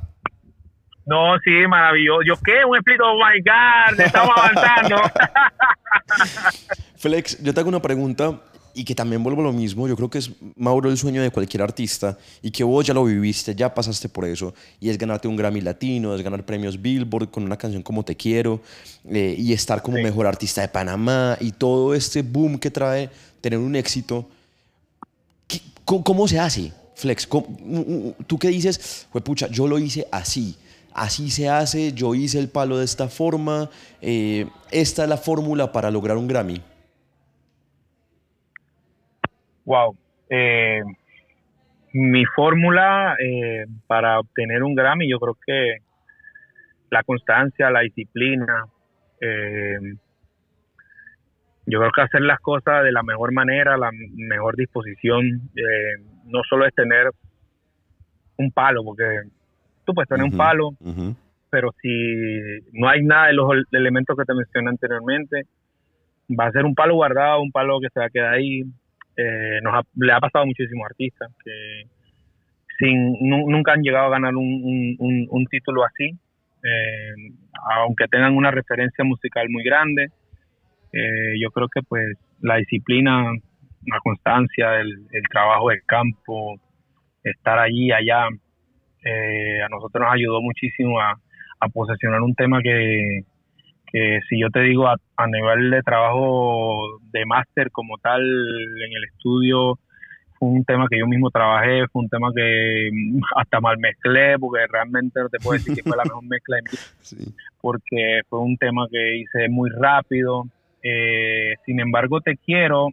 [1.05, 2.21] No, sí, maravilloso.
[2.25, 2.65] ¿Yo qué?
[2.65, 4.95] Un split, oh my God, estamos avanzando.
[6.97, 8.39] Flex, yo te hago una pregunta
[8.75, 9.87] y que también vuelvo a lo mismo.
[9.87, 13.05] Yo creo que es, Mauro, el sueño de cualquier artista y que vos ya lo
[13.05, 14.53] viviste, ya pasaste por eso.
[14.79, 18.15] Y es ganarte un Grammy Latino, es ganar premios Billboard con una canción como Te
[18.15, 18.61] Quiero
[19.09, 20.03] eh, y estar como sí.
[20.03, 23.09] mejor artista de Panamá y todo este boom que trae
[23.39, 24.27] tener un éxito.
[25.47, 27.25] ¿Qué, cómo, ¿Cómo se hace, Flex?
[27.25, 27.47] ¿Cómo,
[28.27, 29.07] ¿Tú qué dices?
[29.11, 30.57] Pues pucha, yo lo hice así
[30.95, 33.69] así se hace, yo hice el palo de esta forma,
[34.01, 36.61] eh, esta es la fórmula para lograr un Grammy.
[39.65, 39.97] Wow.
[40.29, 40.81] Eh,
[41.93, 45.77] mi fórmula eh, para obtener un Grammy, yo creo que
[46.89, 48.65] la constancia, la disciplina,
[49.21, 49.77] eh,
[51.65, 55.49] yo creo que hacer las cosas de la mejor manera, la mejor disposición,
[56.25, 57.09] no solo es tener
[58.37, 59.03] un palo, porque
[59.83, 61.15] tú puedes tener uh -huh, un palo, uh -huh.
[61.49, 61.89] pero si
[62.73, 65.43] no hay nada de los elementos que te mencioné anteriormente,
[66.29, 68.63] va a ser un palo guardado, un palo que se va a quedar ahí.
[69.17, 71.83] Eh, nos ha, le ha pasado a muchísimos artistas que
[72.77, 76.11] sin, nunca han llegado a ganar un, un, título así,
[76.63, 77.13] eh,
[77.77, 80.09] aunque tengan una referencia musical muy grande.
[80.91, 83.31] Eh, yo creo que pues la disciplina,
[83.85, 86.59] la constancia, el, el trabajo del campo,
[87.23, 88.27] estar allí, allá,
[89.03, 91.17] eh, a nosotros nos ayudó muchísimo a,
[91.59, 93.23] a posesionar un tema que,
[93.95, 98.91] que, si yo te digo a, a nivel de trabajo de máster como tal en
[98.91, 99.79] el estudio,
[100.37, 102.89] fue un tema que yo mismo trabajé, fue un tema que
[103.37, 106.61] hasta mal mezclé, porque realmente no te puedo decir que fue la mejor mezcla de
[106.63, 107.33] mí, sí.
[107.61, 110.43] porque fue un tema que hice muy rápido.
[110.83, 112.89] Eh, sin embargo, te quiero,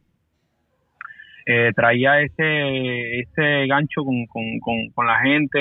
[1.46, 5.60] eh, traía ese, ese gancho con, con, con, con, la gente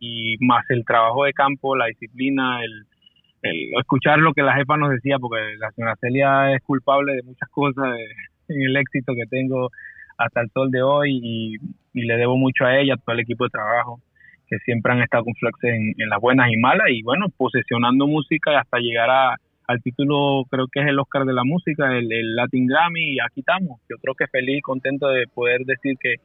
[0.00, 2.86] y más el trabajo de campo, la disciplina, el,
[3.42, 7.22] el escuchar lo que la jefa nos decía, porque la señora Celia es culpable de
[7.22, 9.70] muchas cosas, de, el éxito que tengo
[10.16, 11.56] hasta el sol de hoy y,
[11.94, 14.00] le debo mucho a ella, a todo el equipo de trabajo
[14.48, 18.58] que siempre han estado con Flex en, las buenas y malas y bueno, posesionando música
[18.58, 22.36] hasta llegar a, al título, creo que es el Oscar de la música, el, el
[22.36, 23.80] Latin Grammy y aquí estamos.
[23.90, 26.16] Yo creo que feliz y contento de poder decir que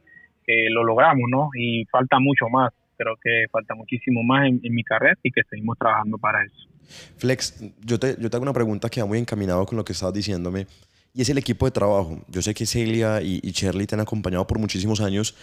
[0.70, 1.50] lo logramos, ¿no?
[1.58, 5.42] Y falta mucho más, creo que falta muchísimo más en, en mi carrera y que
[5.48, 6.68] seguimos trabajando para eso.
[7.18, 9.92] Flex, yo te, yo te hago una pregunta que va muy encaminado con lo que
[9.92, 10.66] estabas diciéndome.
[11.16, 12.24] Y es el equipo de trabajo.
[12.26, 15.36] Yo sé que Celia y, y Shirley te han acompañado por muchísimos años.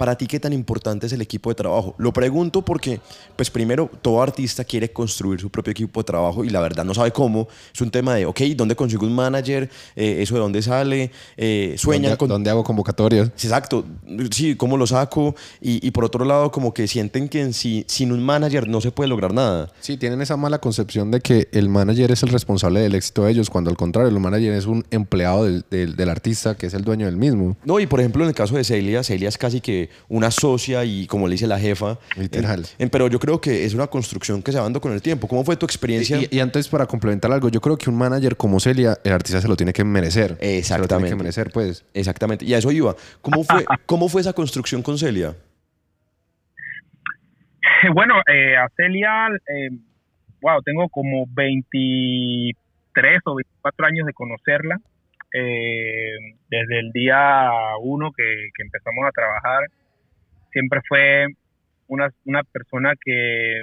[0.00, 1.94] Para ti, ¿qué tan importante es el equipo de trabajo?
[1.98, 3.00] Lo pregunto porque,
[3.36, 6.94] pues primero, todo artista quiere construir su propio equipo de trabajo y la verdad no
[6.94, 7.48] sabe cómo.
[7.74, 9.68] Es un tema de, ok, ¿dónde consigo un manager?
[9.94, 11.10] Eh, ¿Eso de dónde sale?
[11.36, 12.28] Eh, ¿Sueñan ¿Dónde, con...?
[12.30, 13.28] dónde hago convocatorias?
[13.28, 13.84] Exacto,
[14.30, 15.34] sí, ¿cómo lo saco?
[15.60, 18.80] Y, y por otro lado, como que sienten que en sí, sin un manager no
[18.80, 19.70] se puede lograr nada.
[19.80, 23.32] Sí, tienen esa mala concepción de que el manager es el responsable del éxito de
[23.32, 26.72] ellos, cuando al contrario, el manager es un empleado del, del- del artista que es
[26.72, 27.58] el dueño del mismo.
[27.66, 30.84] No, y por ejemplo, en el caso de Celia, Celia es casi que una socia
[30.84, 31.98] y como le dice la jefa.
[32.16, 32.60] Literal.
[32.78, 35.02] En- en- pero yo creo que es una construcción que se va dando con el
[35.02, 35.28] tiempo.
[35.28, 36.18] ¿Cómo fue tu experiencia?
[36.18, 39.40] Y, y antes, para complementar algo, yo creo que un manager como Celia, el artista
[39.40, 40.28] se lo tiene que merecer.
[40.28, 41.08] Se lo tiene Exactamente.
[41.10, 41.84] que merecer, pues.
[41.94, 42.44] Exactamente.
[42.44, 42.94] Y a eso iba.
[43.22, 45.34] ¿Cómo fue, cómo fue esa construcción con Celia?
[47.94, 49.70] Bueno, eh, a Celia, eh,
[50.42, 54.78] wow, tengo como 23 o 24 años de conocerla.
[55.32, 56.16] Eh,
[56.50, 57.48] desde el día
[57.82, 58.24] uno que,
[58.54, 59.60] que empezamos a trabajar,
[60.52, 61.26] siempre fue
[61.86, 63.62] una, una persona que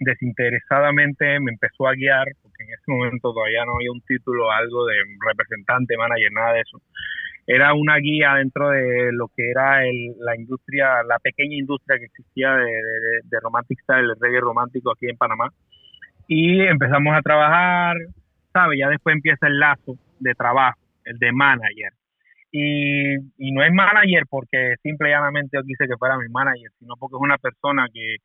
[0.00, 4.86] desinteresadamente me empezó a guiar, porque en ese momento todavía no había un título, algo
[4.86, 4.94] de
[5.26, 6.80] representante, manager, nada de eso.
[7.46, 9.82] Era una guía dentro de lo que era
[10.18, 14.92] la industria, la pequeña industria que existía de, de, de romantic style, el reggae romántico
[14.92, 15.50] aquí en Panamá.
[16.26, 17.96] Y empezamos a trabajar,
[18.52, 18.78] ¿sabe?
[18.78, 21.92] Ya después empieza el lazo de trabajo, el de manager.
[22.56, 26.70] Y, y no es manager porque simple y llanamente yo quise que fuera mi manager,
[26.78, 28.18] sino porque es una persona que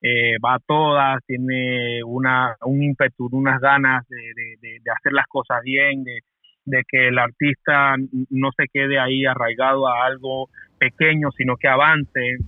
[0.00, 5.62] eh, va a todas, tiene una, un ímpetu, unas ganas de, de, hacer las cosas
[5.62, 7.96] bien, de, que el artista
[8.30, 12.38] no se quede ahí arraigado a algo pequeño, sino que avance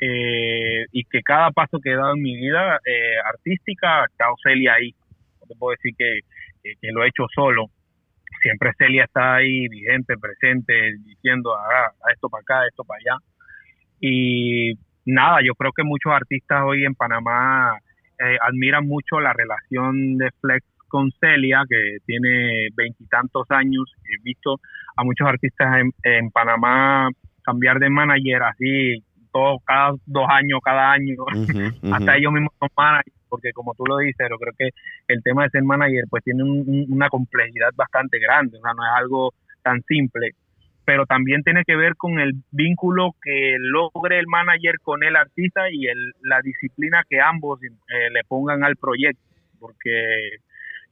[0.00, 4.74] eh, y que cada paso que he dado en mi vida eh, artística está Celia
[4.74, 4.94] ahí.
[5.40, 6.20] No te puedo decir que,
[6.62, 7.66] que, que, lo he hecho solo.
[8.44, 13.24] Siempre Celia está ahí vigente, presente, diciendo ah, esto para acá, esto para allá.
[14.00, 14.74] Y
[15.06, 17.78] nada, yo creo que muchos artistas hoy en Panamá
[18.18, 23.90] eh, admiran mucho la relación de Flex con Celia, que tiene veintitantos años.
[24.04, 24.60] He visto
[24.94, 27.08] a muchos artistas en, en, Panamá
[27.44, 29.02] cambiar de manager así,
[29.32, 31.14] todo, cada dos años, cada año.
[31.18, 31.94] Uh -huh, uh -huh.
[31.96, 34.68] Hasta ellos mismos son managers, porque como tú lo dices, yo creo que
[35.08, 38.72] el tema de ser manager pues tiene un, un, una complejidad bastante grande, o sea,
[38.74, 40.30] no es algo tan simple.
[40.84, 45.68] Pero también tiene que ver con el vínculo que logre el manager con el artista
[45.68, 49.22] y el, la disciplina que ambos eh, le pongan al proyecto,
[49.58, 50.36] porque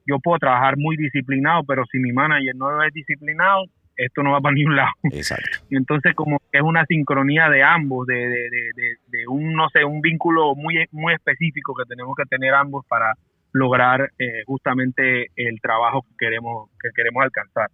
[0.04, 3.66] yo puedo trabajar muy disciplinado, pero si mi manager no es disciplinado,
[4.04, 4.90] esto no va para ningún lado.
[5.04, 5.58] Exacto.
[5.70, 9.68] Y entonces como que es una sincronía de ambos, de, de, de, de, un, no
[9.70, 13.14] sé, un vínculo muy, muy específico que tenemos que tener ambos para
[13.52, 17.70] lograr eh, justamente el trabajo que queremos, que queremos alcanzar.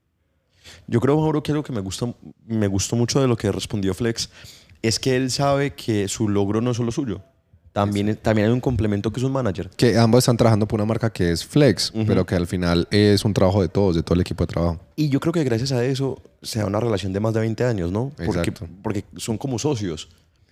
[0.87, 2.07] Yo creo, Mauro, que lo que me, gusta,
[2.47, 4.31] me gustó mucho de lo que respondió Flex
[4.83, 7.23] es que él sabe que su logro no es solo suyo.
[7.79, 9.71] También, también hay un complemento que es un manager.
[9.77, 12.07] Que ambos están trabajando por una marca que es Flex, uh -huh.
[12.07, 14.81] pero que al final es un trabajo de todos, de todo el equipo de trabajo.
[14.97, 17.63] Y yo creo que gracias a eso se da una relación de más de 20
[17.65, 18.11] años, ¿no?
[18.27, 20.09] Porque, porque son como socios.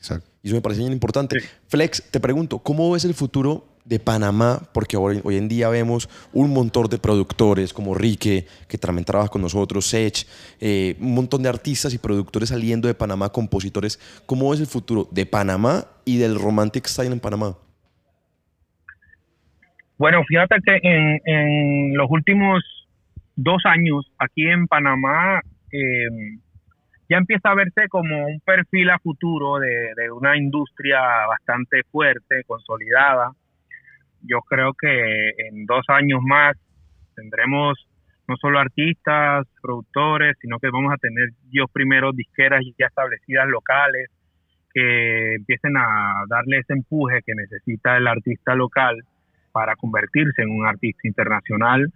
[0.06, 0.30] Exacto.
[0.42, 1.40] Y eso me parece bien importante.
[1.40, 1.48] Sí.
[1.68, 4.60] Flex, te pregunto, ¿cómo ves el futuro de Panamá?
[4.72, 9.28] Porque hoy, hoy, en día vemos un montón de productores como Rique, que también trabaja
[9.28, 10.26] con nosotros, Sech,
[10.60, 13.98] eh, un montón de artistas y productores saliendo de Panamá, compositores.
[14.26, 17.56] ¿Cómo ves el futuro de Panamá y del Romantic Style en Panamá?
[19.98, 22.62] Bueno, fíjate que en, en los últimos
[23.34, 25.40] dos años aquí en Panamá
[25.72, 26.38] eh,
[27.08, 33.32] ya empieza a verse como un perfil a futuro de, una industria bastante fuerte, consolidada.
[34.22, 36.56] Yo creo que en dos años más
[37.14, 37.86] tendremos
[38.28, 44.10] no solo artistas, productores, sino que vamos a tener yo primero disqueras ya establecidas locales
[44.74, 48.96] que empiecen a darle ese empuje que necesita el artista local
[49.52, 51.90] para convertirse en un artista internacional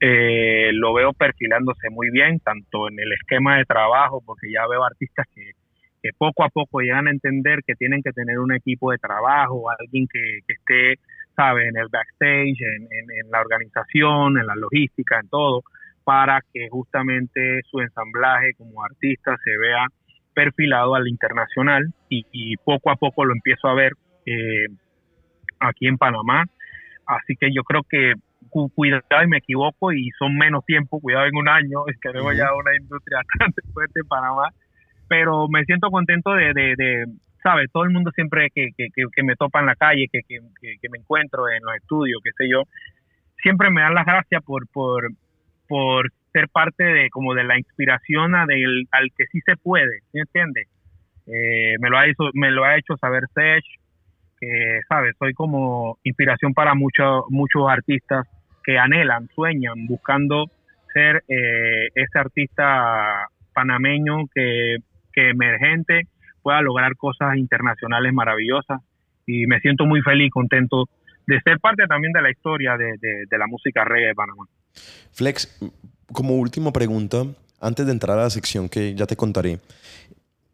[0.00, 4.84] eh, lo veo perfilándose muy bien, tanto en el esquema de trabajo, porque ya veo
[4.84, 5.52] artistas que,
[6.18, 10.06] poco a poco llegan a entender que tienen que tener un equipo de trabajo, alguien
[10.06, 11.00] que, esté,
[11.34, 15.62] sabe, en el backstage, en, la organización, en la logística, en todo,
[16.04, 19.86] para que justamente su ensamblaje como artista se vea
[20.32, 23.94] perfilado al internacional y, poco a poco lo empiezo a ver
[24.26, 24.66] eh,
[25.58, 26.44] aquí en Panamá.
[27.06, 28.14] Así que yo creo que
[28.74, 32.36] cuidado y me equivoco y son menos tiempo, cuidado en un año, es que tenemos
[32.36, 34.48] ya una industria bastante fuerte en Panamá,
[35.08, 37.04] pero me siento contento de, de, de
[37.42, 37.70] ¿sabes?
[37.72, 40.76] Todo el mundo siempre que, que, que, me topa en la calle, que, que, que-
[40.80, 42.62] que me encuentro en los estudios, qué sé yo,
[43.42, 45.08] siempre me dan las gracias por, por,
[45.68, 50.00] por ser parte de como de la inspiración a del, al que sí se puede,
[50.12, 50.68] ¿sí entiendes?
[51.26, 53.64] Eh, me lo ha hecho, me lo ha hecho saber Sech,
[54.40, 58.26] que sabes, soy como inspiración para muchos muchos artistas
[58.66, 60.50] que anhelan, sueñan, buscando
[60.92, 64.78] ser eh, ese artista panameño que,
[65.12, 66.02] que emergente
[66.42, 68.80] pueda lograr cosas internacionales maravillosas
[69.26, 70.88] y me siento muy feliz, contento
[71.26, 74.44] de ser parte también de la historia de, de- de la música reggae de Panamá.
[75.12, 75.58] Flex,
[76.12, 77.24] como última pregunta,
[77.60, 79.58] antes de entrar a la sección que ya te contaré,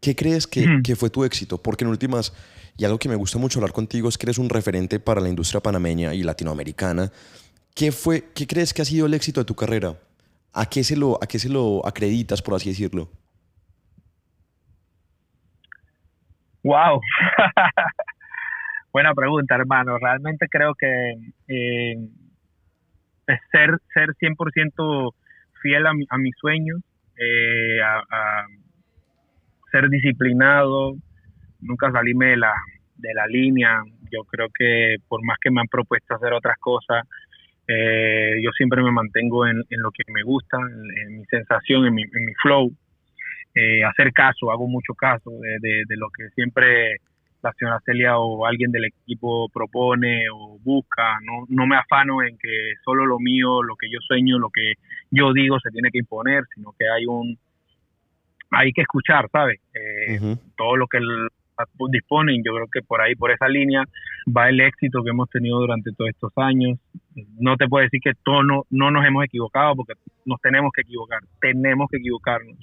[0.01, 1.63] ¿qué crees que, que fue tu éxito?
[1.63, 2.33] Porque en últimas,
[2.79, 5.29] y algo que me gusta mucho hablar contigo es que eres un referente para la
[5.29, 7.11] industria panameña y latinoamericana.
[7.75, 9.97] ¿Qué, fue, ¿Qué crees que ha sido el éxito de tu carrera?
[10.53, 13.11] ¿A qué se lo, a qué se lo acreditas, por así decirlo?
[16.65, 17.01] Wow.
[18.93, 19.97] Buena pregunta, hermano.
[19.99, 21.15] Realmente creo que
[21.49, 21.97] eh,
[23.51, 25.13] ser, ser 100%
[25.63, 26.81] fiel a, mi- a mis sueños,
[27.17, 27.79] eh,
[29.71, 30.95] ser disciplinado,
[31.61, 32.53] nunca salirme de la,
[32.97, 33.83] de la línea.
[34.11, 37.05] Yo creo que por más que me han propuesto hacer otras cosas,
[37.69, 41.87] eh, yo siempre me mantengo en, en lo que me gusta, en, en mi sensación,
[41.87, 42.73] en mi, en mi flow.
[43.55, 46.97] Eh, hacer caso, hago mucho caso de, de- de lo que siempre
[47.43, 51.19] la señora Celia o alguien del equipo propone o busca.
[51.25, 54.75] No, no me afano en que solo lo mío, lo que yo sueño, lo que
[55.11, 57.37] yo digo se tiene que imponer, sino que hay un
[58.51, 59.61] hay que escuchar, ¿sabes?
[59.75, 60.19] Eh,
[60.57, 61.29] todo lo que el-
[61.91, 62.43] disponen.
[62.45, 63.85] Yo creo que por ahí, por esa línea,
[64.27, 66.79] va el éxito que hemos tenido durante todos estos años.
[67.39, 69.95] No te puedo decir que todo no, no nos hemos equivocado, porque
[70.25, 72.57] nos tenemos que equivocar, tenemos que equivocarnos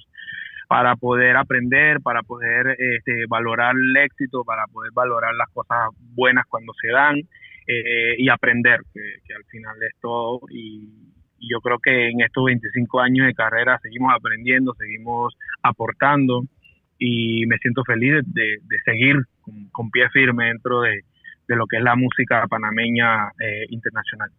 [0.70, 6.44] para poder aprender, para poder este, valorar el éxito, para poder valorar las cosas buenas
[6.48, 7.16] cuando se dan
[7.66, 10.40] eh, y aprender, que, al final es todo.
[10.48, 10.88] Y
[11.40, 16.44] yo creo que en estos 25 años de carrera seguimos aprendiendo, seguimos aportando
[17.00, 21.00] y me siento feliz de, de- de seguir con, con pie firme dentro de,
[21.48, 24.30] de lo que es la música panameña eh, internacional.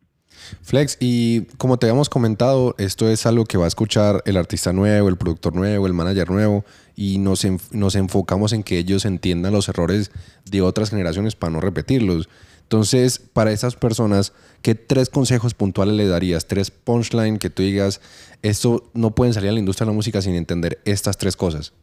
[0.62, 4.72] Flex, y como te habíamos comentado, esto es algo que va a escuchar el artista
[4.72, 6.64] nuevo, el productor nuevo, el manager nuevo,
[6.96, 10.12] y nos, enf- nos enfocamos en que ellos entiendan los errores
[10.50, 12.30] de otras generaciones para no repetirlos.
[12.64, 16.48] Entonces, para esas personas, ¿qué tres consejos puntuales le darías?
[16.48, 18.00] Tres punchline que tú digas,
[18.42, 21.74] esto no pueden salir a la industria de la música sin entender estas tres cosas.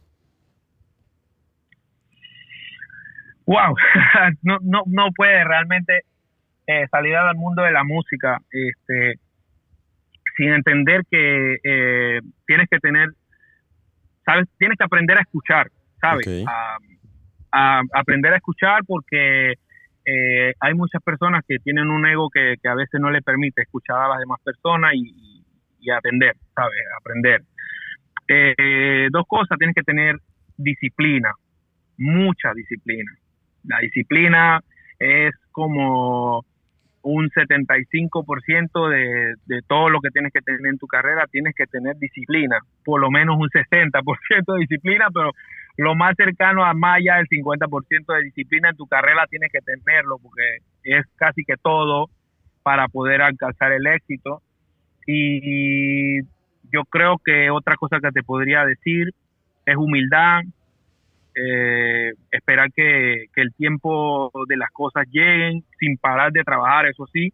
[3.49, 3.75] Wow,
[4.43, 6.01] no, no, no puede realmente
[6.67, 9.19] eh, salir al mundo de la música este,
[10.37, 13.09] sin entender que eh, tienes que tener,
[14.23, 16.45] sabes, tienes que aprender a escuchar, ¿sabes?
[16.47, 16.77] A,
[17.51, 19.53] a aprender a escuchar porque
[20.05, 23.63] eh, hay muchas personas que tienen un ego que, que a veces no le permite
[23.63, 25.43] escuchar a las demás personas y,
[25.79, 26.79] y atender, ¿sabes?
[26.99, 27.41] Aprender.
[28.27, 30.17] Eh, dos cosas, tienes que tener
[30.55, 31.31] disciplina,
[31.97, 33.11] mucha disciplina.
[33.63, 34.61] La disciplina
[34.97, 36.45] es como
[37.01, 41.65] un 75% de, de todo lo que tienes que tener en tu carrera, tienes que
[41.65, 45.31] tener disciplina, por lo menos un 60% de disciplina, pero
[45.79, 49.61] lo más cercano a más allá del 50% de disciplina en tu carrera tienes que
[49.61, 52.09] tenerlo, porque es casi que todo
[52.63, 54.41] para poder alcanzar el éxito.
[55.07, 56.21] Y
[56.71, 59.13] yo creo que otra cosa que te podría decir
[59.65, 60.41] es humildad,
[61.35, 67.07] eh, esperar que, que el tiempo de las cosas lleguen sin parar de trabajar, eso
[67.13, 67.31] sí,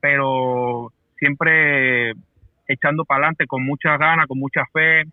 [0.00, 2.12] pero siempre
[2.68, 5.04] echando para adelante con muchas ganas, con mucha fe.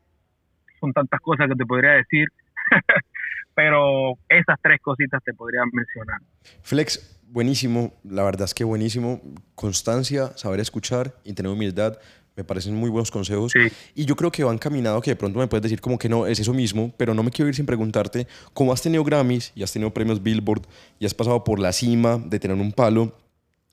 [0.80, 2.28] Son tantas cosas que te podría decir,
[3.56, 6.20] pero esas tres cositas te podría mencionar.
[6.62, 9.22] Flex, buenísimo, la verdad es que buenísimo.
[9.56, 11.98] Constancia, saber escuchar y tener humildad,
[12.36, 13.52] me parecen muy buenos consejos.
[13.52, 13.60] Sí.
[13.96, 16.26] Y yo creo que van caminado, que de pronto me puedes decir como que no,
[16.26, 19.64] es eso mismo, pero no me quiero ir sin preguntarte, cómo has tenido Grammys y
[19.64, 20.64] has tenido premios Billboard
[21.00, 23.16] y has pasado por la cima de tener un palo,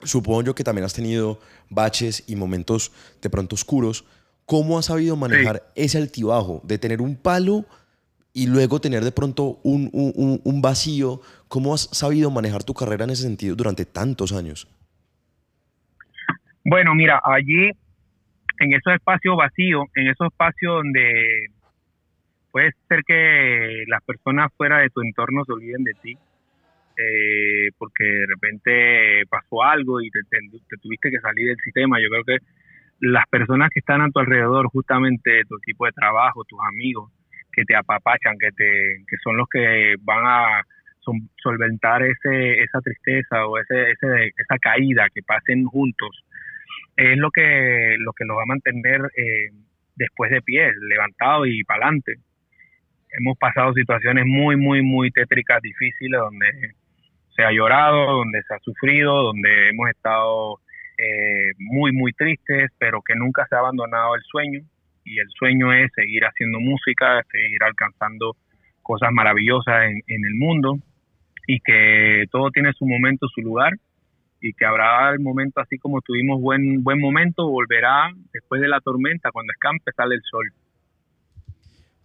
[0.03, 1.41] supongo yo que también has tenido
[1.71, 2.93] baches y momentos
[3.23, 4.05] de pronto oscuros.
[4.47, 7.65] ¿Cómo has sabido manejar ese altibajo de tener un palo
[8.33, 11.21] y luego tener de pronto un, un- un- un vacío?
[11.49, 14.67] ¿Cómo has sabido manejar tu carrera en ese sentido durante tantos años?
[16.65, 17.71] Bueno, mira, allí,
[18.61, 21.47] en esos espacios vacíos, en esos espacios donde
[22.53, 26.19] puede ser que las personas fuera de tu entorno se olviden de ti,
[26.97, 31.99] eh, porque de repente pasó algo y te, te, tuviste que salir del sistema.
[32.01, 32.45] Yo creo que
[33.01, 37.11] las personas que están a tu alrededor, justamente tu equipo de trabajo, tus amigos,
[37.53, 40.63] que te apapachan, que, te, son los que van a
[41.43, 46.25] solventar ese, esa tristeza o ese, ese, esa caída que pasen juntos,
[47.01, 49.49] es lo que, lo que nos va a mantener eh,
[49.97, 52.17] después de pie, levantado y para adelante.
[53.19, 56.75] Hemos pasado situaciones muy, muy, muy tétricas, difíciles, donde
[57.35, 60.61] se ha llorado, donde se ha sufrido, donde hemos estado
[60.99, 64.61] eh, muy, muy tristes, pero que nunca se ha abandonado el sueño.
[65.03, 68.37] Y el sueño es seguir haciendo música, seguir alcanzando
[68.83, 70.79] cosas maravillosas en, en el mundo
[71.47, 73.73] y que todo tiene su momento, su lugar
[74.41, 78.81] y que habrá el momento así como tuvimos buen buen momento, volverá después de la
[78.81, 80.45] tormenta, cuando escampe sale el sol.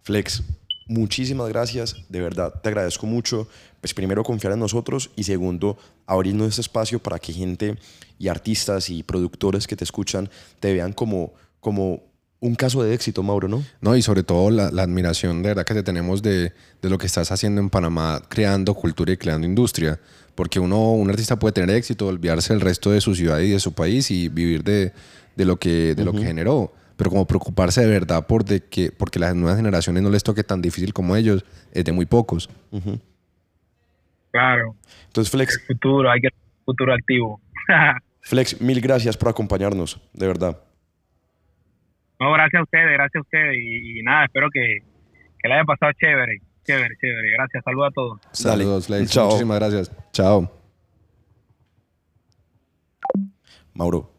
[0.02, 0.42] Flex,
[0.86, 3.48] muchísimas gracias, de verdad, te agradezco mucho.
[3.80, 7.76] Pues primero confiar en nosotros y segundo abrirnos este espacio para que gente
[8.18, 10.28] y artistas y productores que te escuchan
[10.60, 12.02] te vean como, como
[12.40, 13.64] un caso de éxito, Mauro, ¿no?
[13.80, 17.06] No, y sobre todo la, admiración de verdad que te tenemos de, de, lo que
[17.06, 19.98] estás haciendo en Panamá, creando cultura y creando industria.
[20.36, 23.58] Porque uno, un artista puede tener éxito, olvidarse del resto de su ciudad y de
[23.58, 24.92] su país y vivir de,
[25.34, 26.72] de lo, que, de lo que generó.
[26.96, 30.44] Pero como preocuparse de verdad por de que, porque las nuevas generaciones no les toque
[30.44, 32.48] tan difícil como ellos, es de muy pocos.
[34.30, 34.76] Claro.
[35.06, 35.58] Entonces, Flex.
[35.58, 36.28] El futuro, hay que
[36.64, 37.40] futuro activo.
[38.20, 40.58] Flex, mil gracias por acompañarnos, de verdad.
[42.18, 43.56] No, gracias a ustedes, gracias a ustedes.
[43.58, 44.78] Y, nada, espero que,
[45.38, 47.30] que le haya pasado chévere, chévere, chévere.
[47.32, 48.20] Gracias, saludos a todos.
[48.32, 48.88] Saludos.
[49.10, 49.26] Chao.
[49.26, 49.92] Muchísimas gracias.
[50.16, 50.50] Chao.
[53.74, 54.10] Mauro,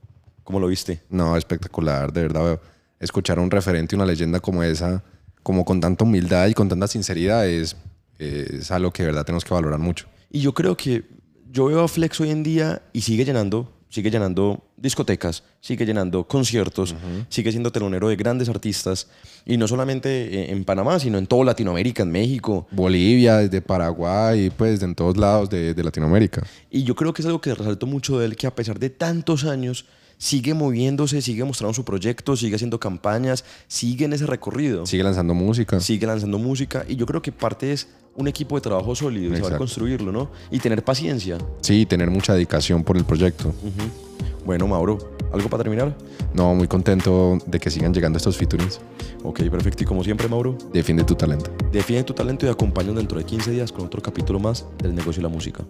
[0.43, 1.01] ¿cómo lo viste?
[1.09, 2.61] No, espectacular, de verdad.
[2.99, 5.03] Escuchar a un referente, una leyenda como esa,
[5.41, 7.75] como con tanta humildad y con tanta sinceridad, es,
[8.19, 10.05] es algo que de verdad tenemos que valorar mucho.
[10.29, 11.03] Y yo creo que
[11.49, 16.27] yo veo a Flex hoy en día y sigue llenando sigue llenando discotecas, sigue llenando
[16.27, 16.95] conciertos,
[17.29, 19.07] sigue siendo telonero de grandes artistas,
[19.45, 22.67] y no solamente en Panamá, sino en toda Latinoamérica, en México.
[22.71, 26.45] Bolivia, desde Paraguay, pues en todos lados de, de Latinoamérica.
[26.69, 28.89] Y yo creo que es algo que resalto mucho de él, que a pesar de
[28.89, 29.85] tantos años,
[30.17, 34.85] sigue moviéndose, sigue mostrando su proyecto, sigue haciendo campañas, sigue en ese recorrido.
[34.85, 35.79] Sigue lanzando música.
[35.79, 39.37] Sigue lanzando música y yo creo que parte es un equipo de trabajo sólido y
[39.37, 40.31] saber construirlo, ¿no?
[40.49, 41.37] Y tener paciencia.
[41.61, 43.53] Sí, tener mucha dedicación por el proyecto.
[44.43, 44.97] Bueno, Mauro,
[45.31, 45.95] ¿algo para terminar?
[46.33, 48.79] No, muy contento de que sigan llegando estos featurings.
[49.23, 49.83] Ok, perfecto.
[49.83, 50.57] Y como siempre, Mauro.
[50.73, 51.51] Defiende tu talento.
[51.71, 55.21] Defiende tu talento y acompáñanos dentro de 15 días con otro capítulo más del negocio
[55.21, 55.63] de la música.